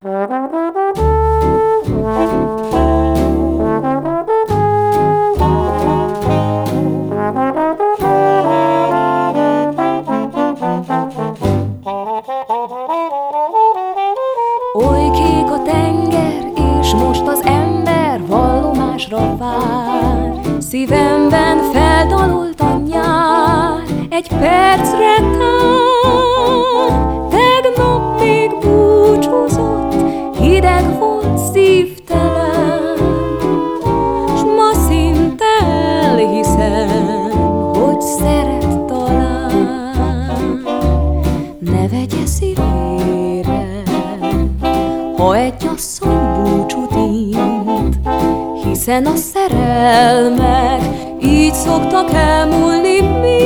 Oly 0.00 0.10
kék 15.10 15.50
a 15.50 15.62
tenger, 15.64 16.52
és 16.80 16.92
most 16.92 17.26
az 17.26 17.42
ember 17.44 18.26
vallomásra 18.26 19.36
vár. 19.36 20.40
Szívemben 20.58 21.58
feldalolt 21.72 22.60
a 22.60 22.80
nyár, 22.86 23.82
egy 24.10 24.28
percre 24.28 25.16
tán. 25.16 25.48
Hiszen 48.88 49.06
a 49.06 49.16
szerelmek 49.16 50.82
így 51.22 51.54
szoktak 51.54 52.12
elmúlni 52.12 53.00
mind. 53.00 53.38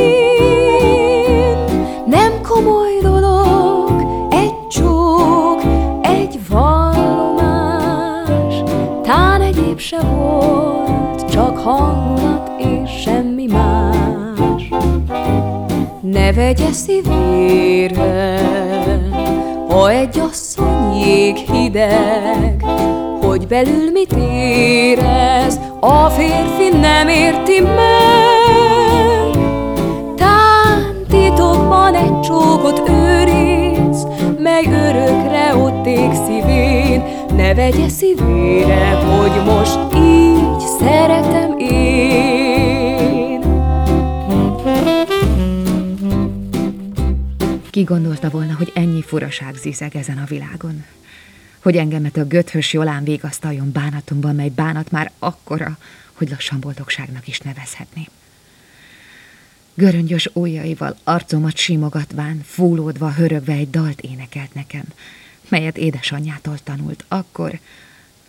Nem 2.07 2.33
komoly 2.43 2.99
dolog 3.01 3.91
egy 4.31 4.67
csók, 4.69 5.63
egy 6.03 6.39
vallomás, 6.49 7.83
tán 9.03 9.41
egyéb 9.41 9.79
se 9.79 10.01
volt, 10.01 11.31
csak 11.31 11.59
hangulat 11.59 12.51
és 12.59 12.91
semmi 13.03 13.47
más. 13.47 14.69
Ne 16.01 16.33
vegye 16.33 16.73
szívére, 16.73 18.41
ha 19.69 19.91
egy 19.91 20.19
asszony 20.19 20.93
hideg, 21.53 22.65
belül 23.53 23.91
mit 23.91 24.13
érez, 24.13 25.61
a 25.81 26.09
férfi 26.09 26.69
nem 26.81 27.09
érti 27.09 27.61
meg. 27.61 29.31
Tán 30.17 31.07
titokban 31.09 31.95
egy 31.95 32.21
csókot 32.21 32.89
őriz, 32.89 34.07
mely 34.39 34.65
örökre 34.65 35.57
ott 35.57 35.87
ég 35.87 36.11
szívén, 36.27 37.03
ne 37.37 37.55
vegye 37.55 37.89
szívére, 37.89 38.91
hogy 38.91 39.45
most 39.45 39.79
így 39.95 40.61
szeretem 40.79 41.59
én. 41.59 43.41
Ki 47.71 47.83
gondolta 47.83 48.29
volna, 48.29 48.55
hogy 48.59 48.73
ennyi 48.75 49.03
furaság 49.03 49.55
zizeg 49.55 49.97
ezen 49.97 50.19
a 50.19 50.27
világon? 50.29 50.85
Hogy 51.63 51.77
engemet 51.77 52.17
a 52.17 52.25
göthös 52.25 52.73
jolán 52.73 53.05
végasztaljon 53.05 53.73
bánatomban, 53.73 54.35
mely 54.35 54.49
bánat 54.49 54.91
már 54.91 55.11
akkora, 55.19 55.79
hogy 56.13 56.31
lassan 56.31 56.61
boldogságnak 56.61 57.29
is 57.29 57.39
nevezhetném. 57.39 58.07
Göröngyös 59.75 60.31
ujjaival 60.33 60.97
arcomat 61.05 61.57
simogatván, 61.57 62.41
fúlódva, 62.45 63.13
hörögve 63.13 63.53
egy 63.53 63.71
dalt 63.71 64.01
énekelt 64.01 64.55
nekem, 64.55 64.85
melyet 65.49 65.77
édesanyjától 65.77 66.59
tanult 66.65 67.05
akkor, 67.09 67.59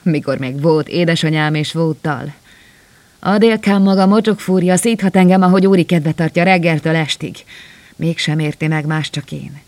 mikor 0.02 0.38
még 0.38 0.62
volt 0.62 0.88
édesanyám 0.88 1.56
és 1.56 1.72
volt 1.72 1.97
dal. 2.02 2.34
A 3.20 3.38
délkám 3.38 3.81
maga 3.81 4.06
mocsok 4.06 4.40
fúrja, 4.40 4.78
szíthat 4.78 5.16
engem, 5.16 5.42
ahogy 5.42 5.68
úri 5.68 5.84
kedve 5.84 6.12
tartja 6.12 6.44
reggeltől 6.44 6.96
estig. 6.96 7.36
Mégsem 7.96 8.40
érti 8.40 8.68
meg 8.68 8.86
más 8.86 9.09
csak 9.09 9.31
én. 9.31 9.62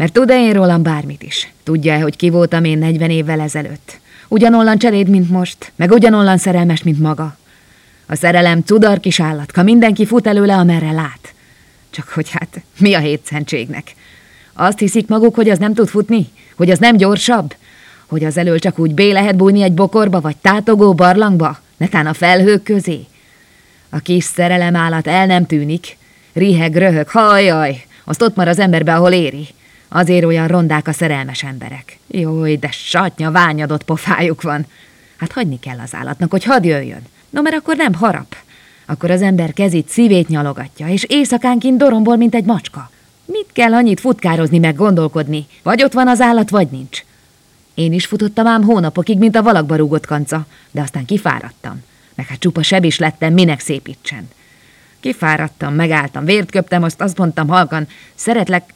Mert 0.00 0.12
tud-e 0.12 0.34
én 0.34 0.52
rólam 0.52 0.82
bármit 0.82 1.22
is? 1.22 1.52
Tudja-e, 1.62 2.00
hogy 2.00 2.16
ki 2.16 2.30
voltam 2.30 2.64
én 2.64 2.78
40 2.78 3.10
évvel 3.10 3.40
ezelőtt? 3.40 4.00
Ugyanollan 4.28 4.78
cseléd, 4.78 5.08
mint 5.08 5.30
most, 5.30 5.72
meg 5.76 5.90
ugyanollan 5.90 6.38
szerelmes, 6.38 6.82
mint 6.82 6.98
maga. 6.98 7.36
A 8.06 8.14
szerelem 8.14 8.62
cudar 8.62 9.00
kis 9.00 9.20
állatka, 9.20 9.62
mindenki 9.62 10.06
fut 10.06 10.26
előle, 10.26 10.56
amerre 10.56 10.92
lát. 10.92 11.34
Csak 11.90 12.08
hogy 12.08 12.30
hát, 12.30 12.60
mi 12.78 12.94
a 12.94 12.98
hétszentségnek? 12.98 13.94
Azt 14.52 14.78
hiszik 14.78 15.08
maguk, 15.08 15.34
hogy 15.34 15.48
az 15.48 15.58
nem 15.58 15.74
tud 15.74 15.88
futni? 15.88 16.28
Hogy 16.56 16.70
az 16.70 16.78
nem 16.78 16.96
gyorsabb? 16.96 17.54
Hogy 18.06 18.24
az 18.24 18.36
elől 18.36 18.58
csak 18.58 18.78
úgy 18.78 18.94
bé 18.94 19.10
lehet 19.10 19.36
bújni 19.36 19.62
egy 19.62 19.74
bokorba, 19.74 20.20
vagy 20.20 20.36
tátogó 20.36 20.94
barlangba? 20.94 21.60
Netán 21.76 22.06
a 22.06 22.14
felhők 22.14 22.62
közé? 22.62 23.00
A 23.90 23.98
kis 23.98 24.24
szerelem 24.24 24.76
állat 24.76 25.06
el 25.06 25.26
nem 25.26 25.46
tűnik. 25.46 25.96
Riheg, 26.32 26.76
röhög, 26.76 27.08
hajjaj, 27.08 27.84
azt 28.04 28.22
ott 28.22 28.36
mar 28.36 28.48
az 28.48 28.58
emberbe, 28.58 28.94
ahol 28.94 29.12
éri. 29.12 29.48
Azért 29.92 30.24
olyan 30.24 30.48
rondák 30.48 30.88
a 30.88 30.92
szerelmes 30.92 31.42
emberek. 31.42 31.98
Jój, 32.06 32.56
de 32.56 32.70
satnya, 32.70 33.30
ványadott 33.30 33.82
pofájuk 33.82 34.42
van. 34.42 34.66
Hát 35.16 35.32
hagyni 35.32 35.58
kell 35.58 35.78
az 35.78 35.94
állatnak, 35.94 36.30
hogy 36.30 36.44
hadd 36.44 36.64
jöjjön. 36.64 37.02
No, 37.30 37.42
mert 37.42 37.56
akkor 37.56 37.76
nem 37.76 37.94
harap. 37.94 38.36
Akkor 38.86 39.10
az 39.10 39.22
ember 39.22 39.52
kezét, 39.52 39.88
szívét 39.88 40.28
nyalogatja, 40.28 40.88
és 40.88 41.04
éjszakánként 41.08 41.78
dorombol, 41.78 42.16
mint 42.16 42.34
egy 42.34 42.44
macska. 42.44 42.90
Mit 43.24 43.46
kell 43.52 43.74
annyit 43.74 44.00
futkározni, 44.00 44.58
meg 44.58 44.74
gondolkodni? 44.74 45.46
Vagy 45.62 45.82
ott 45.82 45.92
van 45.92 46.08
az 46.08 46.20
állat, 46.20 46.50
vagy 46.50 46.68
nincs. 46.70 47.04
Én 47.74 47.92
is 47.92 48.06
futottam 48.06 48.46
ám 48.46 48.62
hónapokig, 48.62 49.18
mint 49.18 49.36
a 49.36 49.42
valakba 49.42 49.76
rúgott 49.76 50.06
kanca, 50.06 50.46
de 50.70 50.80
aztán 50.80 51.04
kifáradtam. 51.04 51.82
Meg 52.14 52.26
hát 52.26 52.38
csupa 52.38 52.62
seb 52.62 52.84
is 52.84 52.98
lettem, 52.98 53.32
minek 53.32 53.60
szépítsen. 53.60 54.28
Kifáradtam, 55.00 55.74
megálltam, 55.74 56.24
vért 56.24 56.50
köptem, 56.50 56.82
azt 56.82 57.00
azt 57.00 57.18
mondtam 57.18 57.48
halkan, 57.48 57.88
szeretlek, 58.14 58.72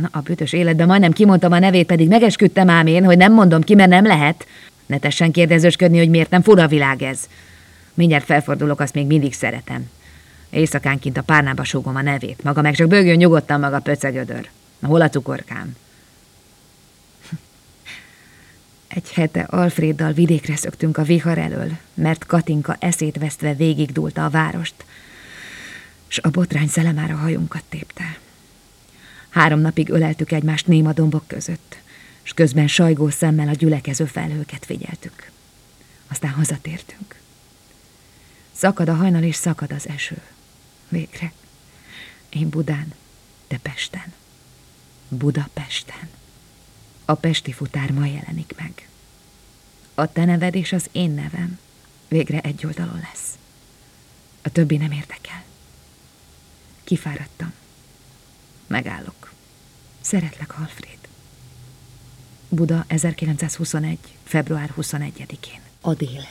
Na, 0.00 0.08
a 0.12 0.20
bütös 0.20 0.52
életben 0.52 0.86
majdnem 0.86 1.12
kimondtam 1.12 1.52
a 1.52 1.58
nevét, 1.58 1.86
pedig 1.86 2.08
megesküdtem 2.08 2.70
ám 2.70 2.86
én, 2.86 3.04
hogy 3.04 3.16
nem 3.16 3.32
mondom 3.32 3.62
ki, 3.62 3.74
mert 3.74 3.90
nem 3.90 4.06
lehet. 4.06 4.46
Ne 4.86 4.98
tessen 4.98 5.32
kérdezősködni, 5.32 5.98
hogy 5.98 6.10
miért 6.10 6.30
nem 6.30 6.42
fura 6.42 6.66
világ 6.66 7.02
ez. 7.02 7.28
Mindjárt 7.94 8.24
felfordulok, 8.24 8.80
azt 8.80 8.94
még 8.94 9.06
mindig 9.06 9.34
szeretem. 9.34 9.90
Éjszakánként 10.50 11.16
a 11.16 11.22
párnába 11.22 11.64
súgom 11.64 11.96
a 11.96 12.02
nevét. 12.02 12.42
Maga 12.42 12.62
meg 12.62 12.74
csak 12.74 12.88
bőgjön 12.88 13.16
nyugodtan 13.16 13.60
maga 13.60 13.78
pöcegödör. 13.78 14.48
Na, 14.78 14.88
hol 14.88 15.00
a 15.00 15.08
cukorkám? 15.08 15.76
Egy 18.88 19.12
hete 19.12 19.40
Alfreddal 19.40 20.12
vidékre 20.12 20.56
szöktünk 20.56 20.98
a 20.98 21.02
vihar 21.02 21.38
elől, 21.38 21.70
mert 21.94 22.26
Katinka 22.26 22.76
eszét 22.78 23.18
vesztve 23.18 23.54
végigdulta 23.54 24.24
a 24.24 24.30
várost, 24.30 24.84
s 26.06 26.18
a 26.18 26.28
botrány 26.28 26.68
szelemára 26.68 27.16
hajunkat 27.16 27.62
tépte. 27.68 28.18
Három 29.28 29.60
napig 29.60 29.88
öleltük 29.88 30.32
egymást 30.32 30.66
néma 30.66 30.92
dombok 30.92 31.26
között, 31.26 31.78
és 32.22 32.32
közben 32.32 32.68
sajgó 32.68 33.10
szemmel 33.10 33.48
a 33.48 33.52
gyülekező 33.52 34.04
felhőket 34.04 34.64
figyeltük. 34.64 35.30
Aztán 36.08 36.30
hazatértünk. 36.30 37.20
Szakad 38.52 38.88
a 38.88 38.94
hajnal, 38.94 39.22
és 39.22 39.36
szakad 39.36 39.72
az 39.72 39.88
eső. 39.88 40.22
Végre. 40.88 41.32
Én 42.28 42.48
Budán, 42.48 42.92
te 43.46 43.58
Pesten. 43.58 44.12
Budapesten. 45.08 46.08
A 47.04 47.14
pesti 47.14 47.52
futár 47.52 47.90
ma 47.90 48.06
jelenik 48.06 48.54
meg. 48.58 48.88
A 49.94 50.12
te 50.12 50.24
neved 50.24 50.54
és 50.54 50.72
az 50.72 50.88
én 50.92 51.10
nevem 51.10 51.58
végre 52.08 52.40
egy 52.40 52.66
oldalon 52.66 53.00
lesz. 53.10 53.38
A 54.42 54.48
többi 54.48 54.76
nem 54.76 54.92
érdekel. 54.92 55.44
Kifáradtam. 56.84 57.52
Megállok. 58.68 59.32
Szeretlek, 60.00 60.58
Alfred. 60.58 60.98
Buda 62.48 62.84
1921. 62.88 63.98
február 64.24 64.72
21-én. 64.80 65.60
Adél. 65.80 66.26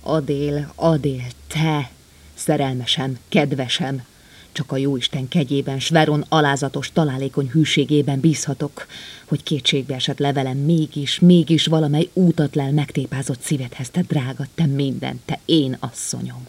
Adél, 0.00 0.72
Adél, 0.74 1.24
te! 1.46 1.90
Szerelmesem, 2.34 3.18
kedvesem! 3.28 4.04
Csak 4.52 4.72
a 4.72 4.76
jóisten 4.76 5.28
kegyében, 5.28 5.80
Sveron 5.80 6.24
alázatos, 6.28 6.92
találékony 6.92 7.50
hűségében 7.50 8.20
bízhatok, 8.20 8.86
hogy 9.24 9.42
kétségbe 9.42 9.94
esett 9.94 10.18
levelem 10.18 10.56
mégis, 10.56 11.18
mégis 11.18 11.66
valamely 11.66 12.10
útatlel 12.12 12.72
megtépázott 12.72 13.40
szívedhez, 13.40 13.90
te 13.90 14.02
drága, 14.02 14.46
te 14.54 14.66
minden, 14.66 15.20
te 15.24 15.38
én 15.44 15.76
asszonyom. 15.80 16.46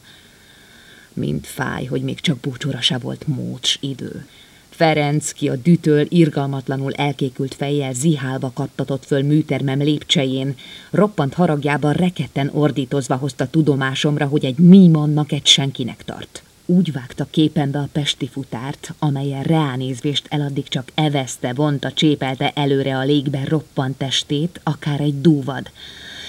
Mind 1.13 1.45
fáj, 1.45 1.85
hogy 1.85 2.01
még 2.01 2.19
csak 2.19 2.37
búcsúra 2.37 2.81
se 2.81 2.97
volt 2.97 3.27
mócs 3.27 3.77
idő. 3.79 4.27
Ferenc, 4.75 5.31
ki 5.31 5.49
a 5.49 5.55
dütől 5.55 6.05
irgalmatlanul 6.09 6.93
elkékült 6.93 7.53
fejjel 7.53 7.93
zihálva 7.93 8.51
kattatott 8.53 9.05
föl 9.05 9.23
műtermem 9.23 9.79
lépcsején, 9.79 10.55
roppant 10.91 11.33
haragjában 11.33 11.93
reketten 11.93 12.49
ordítozva 12.53 13.15
hozta 13.15 13.47
tudomásomra, 13.47 14.25
hogy 14.25 14.45
egy 14.45 14.57
mímannak 14.57 15.31
egy 15.31 15.45
senkinek 15.45 16.03
tart. 16.03 16.43
úgy 16.65 16.91
vágta 16.91 17.27
képenbe 17.29 17.79
a 17.79 17.89
pesti 17.91 18.27
futárt, 18.27 18.93
amelyen 18.99 19.43
reánézvést 19.43 20.27
eladdig 20.29 20.67
csak 20.67 20.91
eveszte, 20.95 21.53
vonta, 21.53 21.91
csépelte 21.91 22.51
előre 22.55 22.97
a 22.97 23.03
légbe 23.03 23.43
roppant 23.47 23.97
testét, 23.97 24.59
akár 24.63 24.99
egy 25.01 25.21
dúvad, 25.21 25.69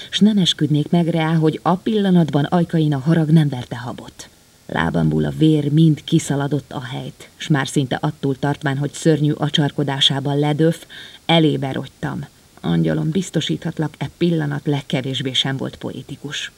s 0.09 0.19
nem 0.19 0.37
esküdnék 0.37 0.89
meg 0.89 1.07
rá, 1.07 1.33
hogy 1.33 1.59
a 1.63 1.75
pillanatban 1.75 2.43
ajkain 2.43 2.93
a 2.93 2.99
harag 2.99 3.29
nem 3.29 3.49
verte 3.49 3.77
habot. 3.77 4.29
Lábamból 4.67 5.23
a 5.23 5.33
vér 5.37 5.71
mind 5.71 6.03
kiszaladott 6.03 6.71
a 6.71 6.83
helyt, 6.83 7.29
s 7.35 7.47
már 7.47 7.67
szinte 7.67 7.97
attól 8.01 8.39
tartván, 8.39 8.77
hogy 8.77 8.93
szörnyű 8.93 9.31
acsarkodásában 9.31 10.39
ledöf, 10.39 10.85
elébe 11.25 11.71
rogytam. 11.71 12.25
Angyalom, 12.61 13.09
biztosíthatlak, 13.09 13.93
e 13.97 14.09
pillanat 14.17 14.65
legkevésbé 14.65 15.33
sem 15.33 15.57
volt 15.57 15.75
poétikus. 15.75 16.51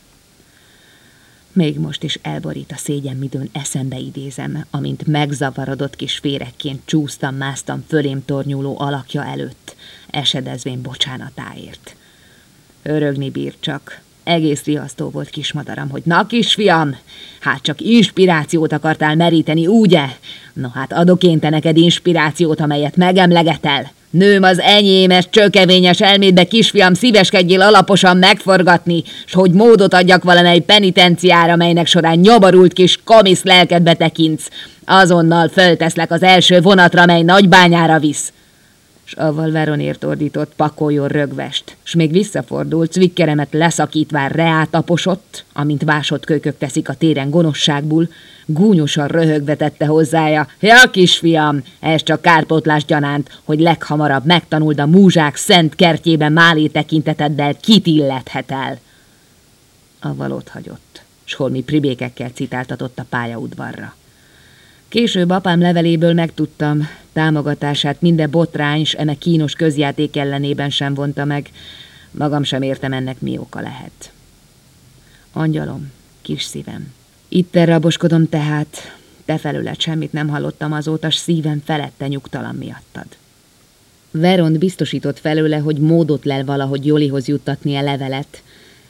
Még 1.53 1.79
most 1.79 2.03
is 2.03 2.19
elborít 2.21 2.71
a 2.71 2.77
szégyen, 2.77 3.15
midőn 3.15 3.50
eszembe 3.51 3.97
idézem, 3.97 4.65
amint 4.69 5.07
megzavarodott 5.07 5.95
kis 5.95 6.17
férekként 6.17 6.81
csúsztam, 6.85 7.35
másztam 7.35 7.85
fölém 7.88 8.25
tornyuló 8.25 8.79
alakja 8.79 9.25
előtt, 9.25 9.75
esedezvén 10.09 10.81
bocsánatáért. 10.81 11.95
Örögni 12.83 13.29
bír 13.29 13.56
csak, 13.59 14.01
egész 14.24 14.63
riasztó 14.63 15.10
volt 15.10 15.30
kismadaram, 15.30 15.89
hogy 15.89 16.01
na 16.06 16.25
kisfiam, 16.25 16.95
hát 17.39 17.62
csak 17.62 17.81
inspirációt 17.81 18.74
akartál 18.74 19.16
meríteni, 19.16 19.68
ugye? 19.68 20.06
No 20.54 20.69
hát 20.74 20.94
adok 20.94 21.24
én 21.24 21.39
te 21.39 21.50
neked 21.50 21.77
inspirációt, 21.77 22.62
amelyet 22.62 22.95
megemlegetel. 22.95 23.92
Nőm 24.10 24.44
az 24.44 24.60
enyémes, 24.60 25.30
csökevényes 25.30 26.01
elmédbe, 26.01 26.44
kisfiam, 26.44 26.94
szíveskedjél 26.94 27.62
alaposan 27.62 28.18
megforgatni, 28.18 29.04
s 29.25 29.33
hogy 29.33 29.51
módot 29.51 29.94
adjak 29.94 30.24
valamely 30.24 30.60
penitenciára, 30.60 31.56
melynek 31.56 31.88
során 31.88 32.18
nyobarult 32.18 32.74
kis 32.74 33.00
komisz 33.04 33.44
lelkedbe 33.44 33.94
tekintsz. 33.94 34.50
Azonnal 34.86 35.48
fölteszlek 35.48 36.12
az 36.12 36.24
első 36.24 36.62
vonatra, 36.62 37.06
mely 37.06 37.21
nagybányára 37.21 38.00
visz 38.00 38.31
s 39.09 39.13
avval 39.13 39.51
Veronért 39.51 40.03
ordított 40.03 40.53
pakoljon 40.56 41.07
rögvest, 41.07 41.75
s 41.83 41.95
még 41.95 42.11
visszafordult, 42.11 42.91
cvikkeremet 42.91 43.53
leszakítván 43.53 44.29
reátaposott, 44.29 45.44
amint 45.53 45.83
vásott 45.83 46.25
kölykök 46.25 46.57
teszik 46.57 46.89
a 46.89 46.94
téren 46.94 47.29
gonoszságból, 47.29 48.09
gúnyosan 48.45 49.07
röhögve 49.07 49.56
tette 49.56 49.85
hozzája, 49.85 50.47
ja 50.59 50.89
kisfiam, 50.91 51.63
ez 51.79 52.03
csak 52.03 52.21
kárpótlás 52.21 52.85
gyanánt, 52.85 53.39
hogy 53.44 53.59
leghamarabb 53.59 54.25
megtanuld 54.25 54.79
a 54.79 54.85
múzsák 54.85 55.35
szent 55.35 55.75
kertjében 55.75 56.31
málé 56.31 56.67
tekinteteddel 56.67 57.56
kit 57.56 57.88
illethet 57.88 58.51
el. 58.51 58.79
Avval 60.01 60.31
ott 60.31 60.50
hagyott, 60.50 61.01
s 61.23 61.33
holmi 61.33 61.63
pribékekkel 61.63 62.29
citáltatott 62.29 63.00
a 63.00 63.06
pályaudvarra. 63.09 63.95
Később 64.89 65.30
apám 65.30 65.59
leveléből 65.59 66.13
megtudtam, 66.13 66.88
támogatását 67.13 68.01
minden 68.01 68.30
botrány 68.30 68.86
s 68.86 68.94
eme 68.94 69.13
kínos 69.13 69.53
közjáték 69.53 70.18
ellenében 70.18 70.69
sem 70.69 70.94
vonta 70.94 71.25
meg. 71.25 71.50
Magam 72.12 72.44
sem 72.44 72.62
értem 72.62 72.94
ennek 72.94 73.21
mi 73.21 73.38
oka 73.38 73.62
lehet. 73.62 74.12
Angyalom, 75.33 75.91
kis 76.21 76.44
szívem. 76.44 76.94
Itt 77.27 77.56
raboskodom 77.56 78.30
tehát, 78.30 78.97
te 79.25 79.38
felület 79.38 79.80
semmit 79.80 80.13
nem 80.13 80.27
hallottam 80.27 80.74
azóta, 80.74 81.09
s 81.09 81.15
szívem 81.15 81.62
felette 81.65 82.07
nyugtalan 82.07 82.56
miattad. 82.56 83.07
Veron 84.12 84.53
biztosított 84.53 85.19
felőle, 85.19 85.57
hogy 85.57 85.77
módot 85.77 86.25
lel 86.25 86.45
valahogy 86.45 86.85
Jolihoz 86.85 87.27
juttatni 87.27 87.75
a 87.75 87.81
levelet, 87.81 88.44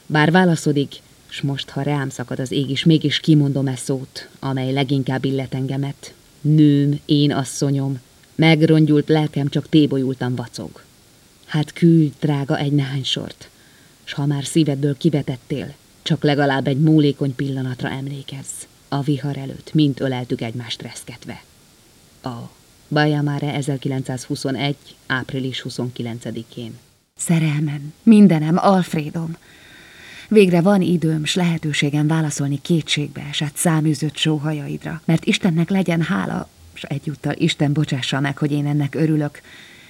bár 0.05 0.31
válaszodik, 0.31 0.95
s 1.29 1.41
most, 1.41 1.69
ha 1.69 1.81
rám 1.81 2.09
szakad 2.09 2.39
az 2.39 2.51
ég 2.51 2.69
is, 2.69 2.83
mégis 2.83 3.19
kimondom 3.19 3.67
e 3.67 3.75
szót, 3.75 4.29
amely 4.39 4.73
leginkább 4.73 5.25
illet 5.25 5.53
engemet. 5.53 6.13
Nőm, 6.41 6.99
én 7.05 7.31
asszonyom, 7.31 7.99
megrongyult 8.35 9.09
lelkem 9.09 9.49
csak 9.49 9.69
tébolyultam 9.69 10.35
vacog. 10.35 10.83
Hát 11.45 11.73
küld, 11.73 12.11
drága, 12.19 12.57
egy 12.57 12.71
nehány 12.71 13.03
sort, 13.03 13.49
s 14.03 14.13
ha 14.13 14.25
már 14.25 14.45
szívedből 14.45 14.97
kivetettél, 14.97 15.73
csak 16.01 16.23
legalább 16.23 16.67
egy 16.67 16.79
múlékony 16.79 17.35
pillanatra 17.35 17.89
emlékezz. 17.89 18.63
A 18.87 19.01
vihar 19.01 19.37
előtt 19.37 19.73
mint 19.73 19.99
öleltük 19.99 20.41
egymást 20.41 20.81
reszketve. 20.81 21.43
A 22.23 22.49
Bajamare 22.87 23.53
1921. 23.53 24.75
április 25.07 25.65
29-én. 25.69 26.77
Szerelmem, 27.15 27.93
mindenem, 28.03 28.57
Alfredom, 28.57 29.37
Végre 30.31 30.61
van 30.61 30.81
időm, 30.81 31.25
s 31.25 31.35
lehetőségem 31.35 32.07
válaszolni 32.07 32.61
kétségbe 32.61 33.21
esett 33.29 33.55
száműzött 33.55 34.15
sóhajaidra, 34.15 35.01
mert 35.05 35.25
Istennek 35.25 35.69
legyen 35.69 36.01
hála, 36.01 36.49
s 36.73 36.83
egyúttal 36.83 37.33
Isten 37.37 37.73
bocsássa 37.73 38.19
meg, 38.19 38.37
hogy 38.37 38.51
én 38.51 38.65
ennek 38.65 38.95
örülök. 38.95 39.41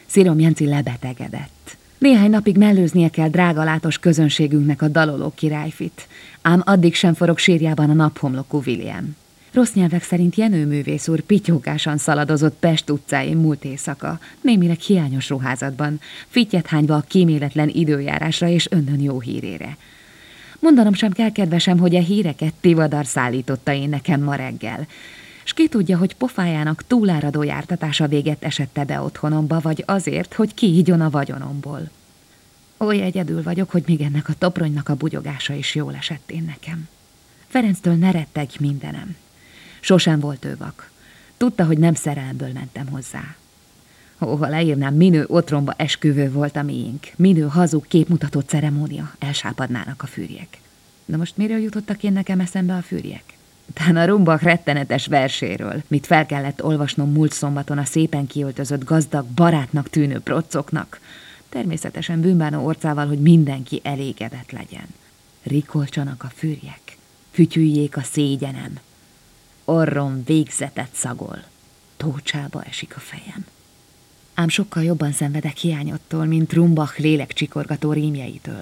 Szírom 0.06 0.40
Jenci 0.40 0.66
lebetegedett. 0.66 1.78
Néhány 1.98 2.30
napig 2.30 2.58
mellőznie 2.58 3.10
kell 3.10 3.30
drága 3.30 3.64
látos 3.64 3.98
közönségünknek 3.98 4.82
a 4.82 4.88
daloló 4.88 5.32
királyfit, 5.36 6.08
ám 6.42 6.62
addig 6.66 6.96
sem 6.96 7.14
forog 7.14 7.38
sírjában 7.38 7.90
a 7.90 7.94
naphomlokú 7.94 8.62
William. 8.66 9.16
Rossz 9.52 9.74
nyelvek 9.74 10.04
szerint 10.04 10.36
Jenő 10.36 10.66
művész 10.66 11.08
úr 11.08 11.22
pityókásan 11.22 11.98
szaladozott 11.98 12.56
Pest 12.60 12.90
utcáin 12.90 13.38
múlt 13.38 13.66
éjszaka, 13.66 14.20
némileg 14.42 14.80
hiányos 14.80 15.30
ruházatban, 15.30 16.00
fittyet 16.28 16.72
a 16.88 17.04
kíméletlen 17.08 17.70
időjárásra 17.70 18.48
és 18.48 18.68
önnön 18.72 19.00
jó 19.00 19.20
hírére. 19.20 19.78
Mondanom 20.60 20.94
sem 20.94 21.12
kell, 21.12 21.32
kedvesem, 21.32 21.78
hogy 21.78 21.96
a 21.96 22.02
híreket 22.02 22.54
Tivadar 22.54 23.06
szállította 23.06 23.74
én 23.74 23.90
nekem 23.90 24.22
ma 24.22 24.36
reggel. 24.36 24.88
S 25.44 25.54
ki 25.54 25.68
tudja, 25.68 25.98
hogy 25.98 26.16
pofájának 26.16 26.84
túláradó 26.88 27.44
jártatása 27.44 28.08
véget 28.08 28.44
esette 28.44 28.84
be 28.84 29.02
otthonomba, 29.02 29.60
vagy 29.60 29.84
azért, 29.88 30.34
hogy 30.34 30.54
kiígyon 30.54 31.02
a 31.02 31.10
vagyonomból. 31.10 31.90
Oly 32.78 33.02
egyedül 33.02 33.44
vagyok, 33.44 33.72
hogy 33.72 33.84
még 33.86 34.02
ennek 34.02 34.30
a 34.30 34.34
topronynak 34.38 34.90
a 34.90 34.96
bugyogása 34.96 35.54
is 35.54 35.76
jól 35.76 35.96
esett 35.96 36.32
én 36.32 36.44
nekem. 36.44 36.88
Ferenctől 37.48 37.96
ne 37.96 38.12
retteg 38.12 38.50
mindenem. 38.60 39.16
Sosem 39.80 40.20
volt 40.20 40.46
ő 40.46 40.56
vak. 40.58 40.92
Tudta, 41.38 41.66
hogy 41.66 41.78
nem 41.78 41.94
szerelemből 41.94 42.52
mentem 42.54 42.88
hozzá. 42.88 43.36
Ha 44.20 44.48
leírnám, 44.48 44.94
minő 44.94 45.26
otromba 45.28 45.74
esküvő 45.78 46.32
volt 46.32 46.56
a 46.56 46.64
miénk, 46.64 47.08
minő 47.16 47.42
hazug 47.42 47.88
képmutató 47.88 48.40
ceremónia, 48.40 49.16
elsápadnának 49.20 50.04
a 50.04 50.08
fűrjek. 50.08 50.58
De 51.06 51.18
most 51.18 51.38
miről 51.38 51.58
jutottak 51.58 52.04
én 52.04 52.14
nekem 52.14 52.40
eszembe 52.40 52.76
a 52.76 52.82
fűrjek? 52.82 53.24
Tán 53.74 53.96
a 53.96 54.06
rumbak 54.06 54.42
rettenetes 54.42 55.08
verséről, 55.08 55.84
mit 55.88 56.06
fel 56.06 56.26
kellett 56.26 56.64
olvasnom 56.64 57.12
múlt 57.12 57.32
szombaton 57.32 57.78
a 57.78 57.86
szépen 57.86 58.28
kiöltözött 58.28 58.84
gazdag, 58.84 59.26
barátnak 59.26 59.90
tűnő 59.90 60.20
procoknak. 60.20 61.00
Természetesen 61.50 62.22
bűnbánó 62.22 62.66
orcával, 62.66 63.08
hogy 63.08 63.22
mindenki 63.22 63.80
elégedett 63.84 64.52
legyen. 64.52 64.88
Rikolcsanak 65.44 66.24
a 66.24 66.32
fűrjek, 66.36 66.98
fütyüljék 67.32 67.98
a 67.98 68.04
szégyenem. 68.04 68.80
Orrom 69.66 70.24
végzetet 70.26 70.90
szagol, 70.94 71.44
tócsába 71.98 72.64
esik 72.64 72.96
a 72.96 73.00
fejem 73.00 73.46
ám 74.40 74.50
sokkal 74.50 74.84
jobban 74.84 75.12
szenvedek 75.12 75.58
hiányottól, 75.58 76.26
mint 76.26 76.54
Rumbach 76.54 77.00
lélekcsikorgató 77.00 77.92
rímjeitől. 77.92 78.62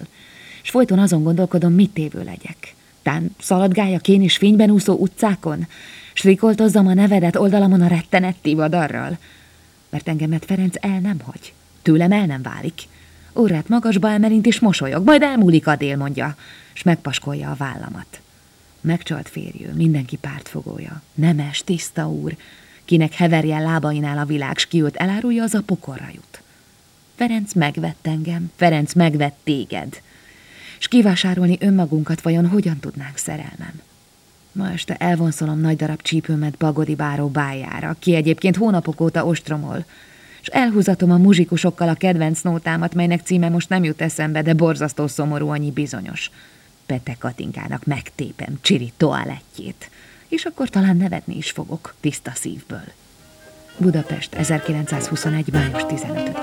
És 0.64 0.70
folyton 0.70 1.00
azon 1.00 1.24
gondolkodom, 1.24 1.74
mit 1.74 1.90
tévő 1.90 2.24
legyek. 2.24 2.76
Tán 3.02 3.36
szaladgáljak 3.40 4.08
én 4.08 4.22
is 4.22 4.38
fényben 4.38 4.70
úszó 4.70 4.94
utcákon, 4.94 5.68
s 6.14 6.24
rikoltozzam 6.24 6.88
a 6.88 6.94
nevedet 6.94 7.36
oldalamon 7.36 7.82
a 7.82 7.88
rettenet 7.88 8.36
tivadarral. 8.42 9.18
Mert 9.90 10.08
engemet 10.08 10.46
Ferenc 10.46 10.76
el 10.80 11.00
nem 11.00 11.20
hagy. 11.20 11.54
Tőlem 11.82 12.12
el 12.12 12.26
nem 12.26 12.42
válik. 12.42 12.82
Órát 13.36 13.70
magasba 13.70 14.10
emelint 14.10 14.46
és 14.46 14.60
mosolyog, 14.60 15.06
majd 15.06 15.22
elmúlik 15.22 15.68
a 15.68 15.76
dél, 15.76 15.98
mondja, 15.98 16.36
s 16.74 16.84
megpaskolja 16.84 17.52
a 17.52 17.56
vállamat. 17.58 18.22
Megcsalt 18.82 19.30
férjő, 19.30 19.74
mindenki 19.76 20.16
pártfogója. 20.16 21.02
Nemes, 21.14 21.62
tiszta 21.66 22.10
úr, 22.10 22.36
kinek 22.88 23.14
heverjen 23.14 23.64
lábainál 23.64 24.18
a 24.18 24.26
világ, 24.26 24.58
s 24.58 24.66
ki 24.66 24.84
elárulja, 24.94 25.44
az 25.44 25.54
a 25.54 25.62
pokorra 25.62 26.08
jut. 26.14 26.42
Ferenc 27.16 27.54
megvett 27.54 28.08
engem, 28.08 28.52
Ferenc 28.56 28.94
megvett 28.94 29.38
téged. 29.44 30.02
És 30.80 30.88
kivásárolni 30.88 31.58
önmagunkat 31.60 32.22
vajon 32.22 32.48
hogyan 32.48 32.80
tudnánk 32.80 33.18
szerelmem? 33.18 33.82
Ma 34.52 34.72
este 34.72 34.96
elvonszolom 34.96 35.60
nagy 35.60 35.76
darab 35.76 36.02
csípőmet 36.02 36.58
Bagodi 36.58 36.96
báró 36.96 37.28
bájára, 37.28 37.96
ki 38.00 38.16
egyébként 38.16 38.56
hónapok 38.56 39.02
óta 39.02 39.26
ostromol, 39.26 39.86
és 40.42 40.48
elhúzatom 40.48 41.12
a 41.12 41.18
muzsikusokkal 41.18 41.90
a 41.90 41.94
kedvenc 41.94 42.42
nótámat, 42.42 42.94
melynek 42.94 43.22
címe 43.22 43.50
most 43.50 43.70
nem 43.70 43.84
jut 43.84 44.02
eszembe, 44.02 44.42
de 44.42 44.54
borzasztó 44.54 45.08
szomorú 45.08 45.50
annyi 45.50 45.72
bizonyos. 45.72 46.32
Pete 46.86 47.16
Katinkának 47.20 47.86
megtépem 47.86 48.58
Csiri 48.62 48.92
toalettjét 48.98 49.90
és 50.28 50.46
akkor 50.46 50.70
talán 50.70 50.98
nevetni 50.98 51.38
is 51.38 51.52
fogok, 51.52 51.96
tiszta 52.00 52.32
szívből. 52.36 52.92
Budapest 53.78 54.36
1921. 54.36 55.52
május 55.52 55.84
15-én. 55.88 56.36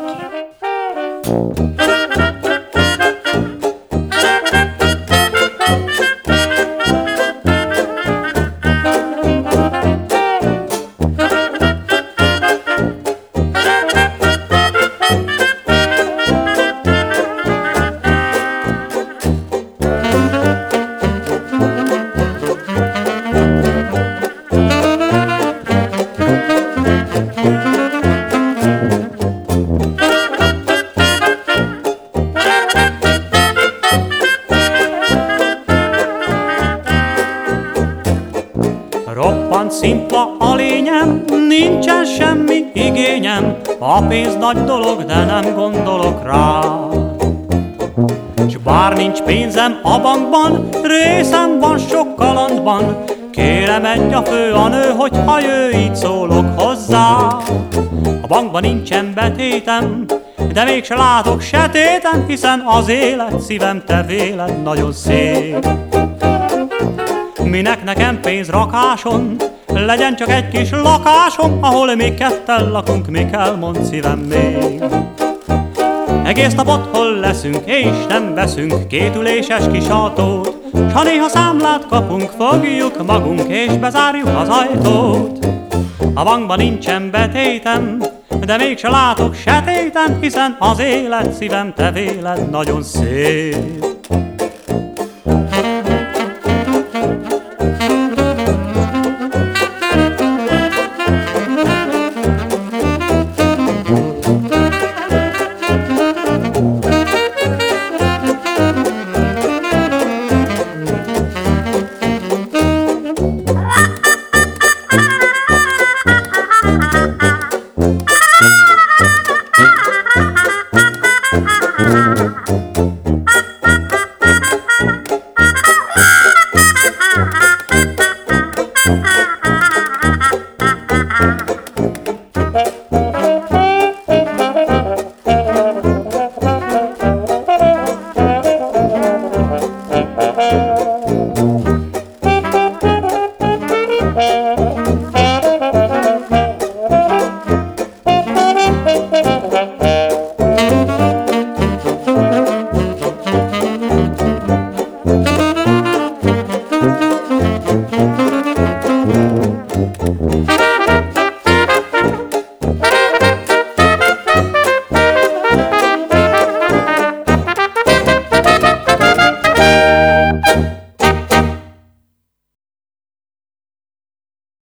Szimpla 39.84 40.36
a 40.38 40.54
lényem, 40.54 41.24
nincsen 41.48 42.04
semmi 42.04 42.64
igényem, 42.72 43.56
a 43.78 44.02
pénz 44.02 44.36
nagy 44.36 44.64
dolog, 44.64 45.04
de 45.04 45.24
nem 45.24 45.54
gondolok 45.54 46.22
rá. 46.22 46.60
S 48.48 48.56
bár 48.56 48.96
nincs 48.96 49.20
pénzem 49.20 49.78
a 49.82 50.00
bankban, 50.00 50.68
részem 50.82 51.58
van 51.58 51.78
sok 51.78 52.16
kalandban, 52.16 53.04
Kérem 53.30 53.82
menj 53.82 54.14
a 54.14 54.22
fő 54.22 54.52
a 54.52 54.68
nő, 54.68 54.90
hogy 54.96 55.12
ha 55.26 55.38
így 55.74 55.94
szólok 55.94 56.60
hozzá. 56.60 57.16
A 58.22 58.26
bankban 58.28 58.62
nincsen 58.62 59.12
betétem, 59.14 60.04
de 60.52 60.64
mégse 60.64 60.94
látok 60.94 61.40
se 61.40 61.68
téten, 61.68 62.24
hiszen 62.26 62.62
az 62.66 62.88
élet 62.88 63.40
szívem 63.40 63.82
te 63.86 64.02
véled 64.02 64.62
nagyon 64.62 64.92
szép. 64.92 65.66
Minek 67.42 67.84
nekem 67.84 68.20
pénz 68.20 68.50
rakáson, 68.50 69.36
legyen 69.80 70.16
csak 70.16 70.30
egy 70.30 70.48
kis 70.48 70.70
lakásom, 70.70 71.58
ahol 71.60 71.94
mi 71.94 72.14
ketten 72.14 72.70
lakunk, 72.70 73.10
mi 73.10 73.30
kell, 73.30 73.56
mond 73.56 73.84
szívem 73.84 74.18
még. 74.18 74.82
Egész 76.24 76.54
nap 76.54 76.68
otthon 76.68 77.18
leszünk, 77.20 77.62
és 77.64 78.06
nem 78.08 78.34
veszünk 78.34 78.88
kétüléses 78.88 79.64
kis 79.72 79.88
autót, 79.88 80.56
s 80.88 80.92
ha 80.92 81.02
néha 81.02 81.28
számlát 81.28 81.86
kapunk, 81.86 82.30
fogjuk 82.38 83.06
magunk, 83.06 83.42
és 83.48 83.72
bezárjuk 83.72 84.28
az 84.28 84.48
ajtót. 84.48 85.46
A 86.14 86.24
bankban 86.24 86.58
nincsen 86.58 87.10
betétem, 87.10 88.02
de 88.40 88.56
mégse 88.56 88.88
látok 88.88 89.34
se 89.34 89.64
hiszen 90.20 90.56
az 90.58 90.78
élet 90.78 91.32
szívem 91.32 91.72
te 91.76 91.90
véled 91.90 92.50
nagyon 92.50 92.82
szép. 92.82 93.93